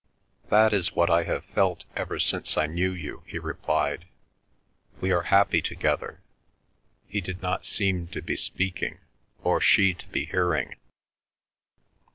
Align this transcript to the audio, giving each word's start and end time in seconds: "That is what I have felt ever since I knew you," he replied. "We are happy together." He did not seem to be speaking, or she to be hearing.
"That 0.49 0.73
is 0.73 0.95
what 0.95 1.11
I 1.11 1.25
have 1.25 1.45
felt 1.45 1.85
ever 1.95 2.17
since 2.17 2.57
I 2.57 2.65
knew 2.65 2.89
you," 2.91 3.21
he 3.27 3.37
replied. 3.37 4.05
"We 4.99 5.11
are 5.11 5.21
happy 5.21 5.61
together." 5.61 6.21
He 7.07 7.21
did 7.21 7.43
not 7.43 7.65
seem 7.67 8.07
to 8.07 8.21
be 8.23 8.35
speaking, 8.35 8.97
or 9.43 9.61
she 9.61 9.93
to 9.93 10.07
be 10.07 10.25
hearing. 10.25 10.75